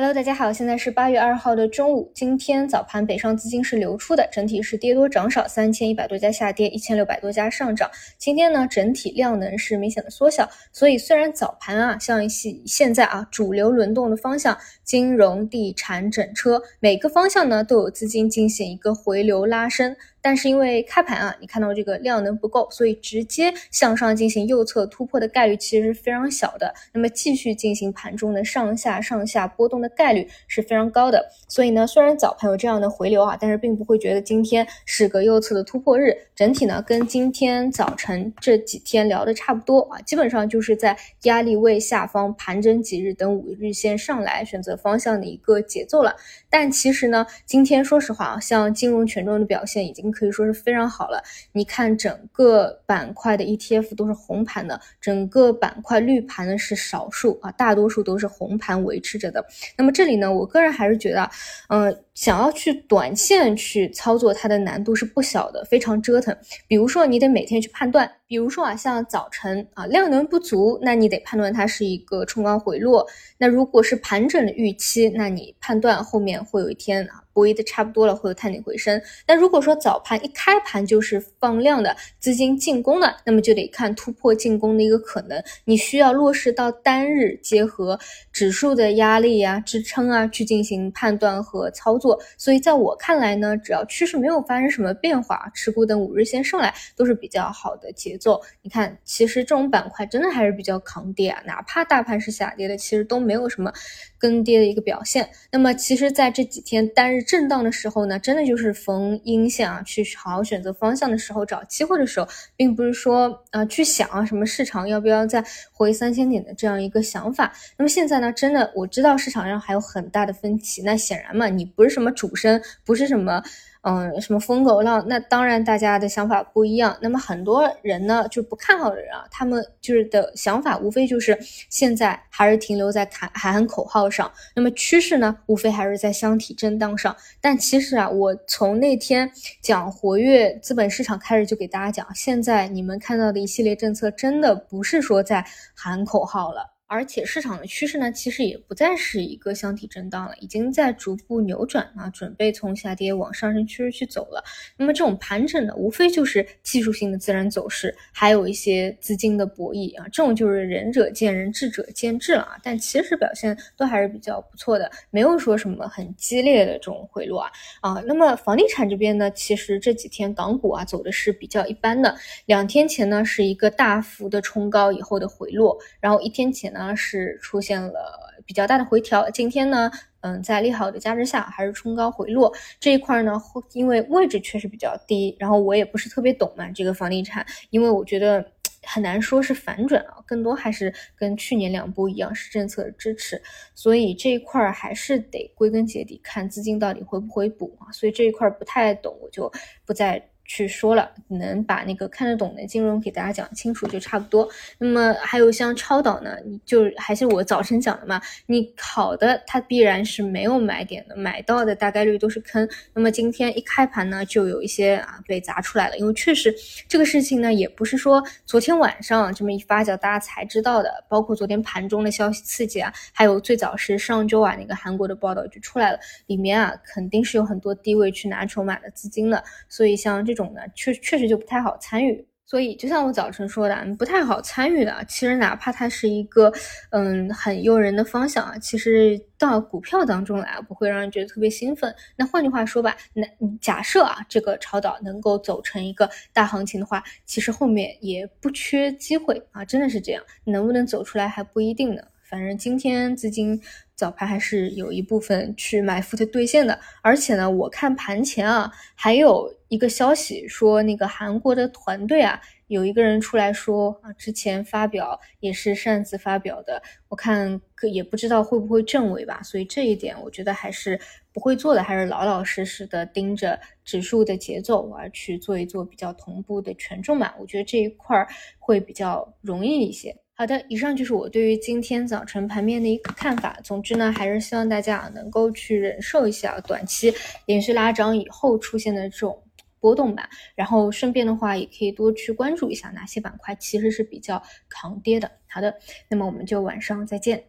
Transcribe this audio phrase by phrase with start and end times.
[0.00, 2.08] Hello，大家好，现在是八月二号的中午。
[2.14, 7.90] 今天早盘北上资金是流出的，整体是跌多涨少，三千一百多家下跌，一千六百多家上涨。
[8.16, 19.96] 今天呢，整体量能是明显的缩小，所以虽然早盘啊，像一些现在啊主流轮动的方向，金融、地产、整车，每个方向呢都有资金进行一个回流拉升。
[20.20, 26.74] 但是因为开盘啊，你看到这个量能不够，所以直接向上进行右侧突破的概率其实是非常小的。
[26.92, 31.24] 那么继续进行盘中的上下上下波动的概率是非常高的。
[31.46, 36.12] 所以呢，虽然早盘有这样的回流啊，但是并不会觉得今天是个右侧的突破日。
[36.34, 46.16] 整体呢，跟今天早晨这几天聊的差不多啊，基本上就是在压力位下方盘整几日，等五日线上来选择方向的一个节奏了。
[46.50, 50.07] 但其实呢，今天说实话啊，像金融权重的表现已经。
[50.10, 51.22] 可以说是非常好了。
[51.52, 59.44] 你看，整个板块的 ETF 都是红盘的，整个板块绿盘呢是少数啊，大多数都是红盘维持着的。
[59.76, 61.30] 那么这里呢，我个人还是觉得，
[61.68, 66.36] 嗯，想要去短线去操作，它的难度是不小的，非常折腾。
[66.66, 73.06] 比如说，你得每天去判断，比如说啊，像早晨啊量能不足，那你得判断它是一个冲高回落。
[73.38, 77.24] 那如果是盘整的预期，那你判断后面会有一天啊。
[77.38, 79.00] 博弈的差不多了，会有探底回升。
[79.24, 85.40] 那如果说早盘一开盘就是放量的资金进攻的，那么就得看突破进攻的一个可能。
[85.64, 87.96] 你需要落实到单日，结合
[88.32, 92.18] 指数的压力啊、支撑啊，去进行判断和操作。
[92.36, 98.42] 所以在我看来呢，只要趋势没有发生什么变化，持股等五日线上来都是比较好的节做。
[98.62, 103.72] 你看，其实这种板块真的还是比较抗跌啊，哪怕大盘是下跌的，其实都没有什么
[104.18, 105.30] 跟跌的一个表现。
[105.52, 107.28] 那么其实在这几天单日。
[107.28, 117.52] 震荡的时候呢，真的就是逢阴线啊，去好好选择方向的时候，找机会的时候，并不是说啊去想啊什么市场要不要再回三千点的这样一个想法。
[117.76, 123.42] 那么现在呢，真的我知道市场上还有很大的分歧，那显然嘛，你不是什么主升，不是什么。
[123.82, 125.04] 嗯，什么疯狗浪？
[125.08, 126.96] 那当然，大家的想法不一样。
[127.00, 131.38] 那么很多人呢，就不看好的人啊，他们就是的想法，无非就是
[131.70, 134.30] 现在还是停留在喊喊口号上。
[134.54, 137.16] 那么趋势呢，无非还是在箱体震荡上。
[137.40, 139.30] 但其实啊，我从那天
[139.62, 145.44] 讲活跃资本市场开始，就给大家讲，现在你们看到的一系列政策，真的不是说在
[145.74, 146.77] 喊口号了。
[146.90, 154.42] 而且市场的趋势呢，其实也不再是一个箱体震荡了，已经在逐步扭转啊，准备从下跌往上升趋势去走了。
[154.74, 162.56] 那么这种盘整呢，无非就是技术性的自然走势，还有一些资金的博弈啊，这种就是仁者见仁，智者见智了啊。
[162.62, 167.50] 但其实表现都还是比较不错的，没有说什么很激烈的这种回落啊
[167.82, 168.02] 啊。
[168.06, 172.16] 那么房地产这边呢，其实这几天港股啊走的是比较一般的，
[172.46, 176.77] 两天前呢是一个大幅的冲高以后的回落，然后一天前呢。
[176.78, 179.90] 呢是出现了比较大的回调，今天呢，
[180.20, 182.50] 嗯，在利好的加持下，还是冲高回落
[182.80, 183.32] 这一块呢，
[183.72, 188.52] 因为位置确实比较低，然后我也不是特别懂嘛，这个房地产，因为我觉得
[188.84, 193.42] 很难说是反转啊，更多还是跟去年两波一样是政策支持，
[193.74, 199.52] 所以这一块还是得归根结底看资金到底回不回补啊，所以这一块不太懂，我就
[199.84, 200.30] 不再。
[200.48, 204.48] 去说了，能把那个看得懂的金融给大家讲清楚就差不多。
[204.78, 212.66] 那么还有像超导呢，你就还是我早晨讲的嘛，你好的它必然是没有买点的，买到的大概率都是坑。
[212.94, 216.52] 那么今天一开盘呢，就有一些啊被砸出来了，因为确实
[216.88, 230.37] 这个事情呢，也不是说昨天晚上这么一发酵大家才知道的，包括昨天盘中的消息刺激啊，还有最早是上周啊那个韩国的报道就出来了，里面啊肯定是有很多低位去拿筹码的资金的，所以像这。
[230.38, 235.04] 种呢，确确实就不太好参与，所以就像我早晨说的，不太好参与的。
[235.06, 236.50] 其实哪怕它是一个
[236.90, 241.94] 嗯很诱人的方向啊，其实到股票当中来不会让人觉得特别兴奋。
[242.16, 243.26] 那换句话说吧，那
[243.60, 252.02] 假设啊这个超导能够走成一个大行情的话，其实后面也不缺机会啊，真的是这样，能不能走出来还不一定呢。
[252.28, 253.58] 反正今天资金
[253.94, 271.00] 早盘还是有一部分去买 put 兑现的，而且呢，我看盘前啊，还有一个消息说，那个韩国的团队啊，有一个人出来说啊，之前发表也是擅自发表的，我看可也不知道会不会证伪吧，所以这一点我觉得还是
[271.32, 280.14] 不会做的，还是老老实实的盯着指数的节奏而去做一做比较同步的权重嘛，我觉得这一块会比较容易一些。
[280.40, 283.58] 好的，以上就是我对于今天早晨盘面的一个看法。
[283.64, 287.12] 总之呢，还是希望大家啊能够去忍受一下短期
[287.46, 289.42] 连续拉涨以后出现的这种
[289.80, 290.30] 波动吧。
[290.54, 295.28] 然后顺便的话，也可以多去关注一下哪些板块其实是比较抗跌的。
[295.48, 295.74] 好的，
[296.08, 297.42] 那么我们就晚上再见。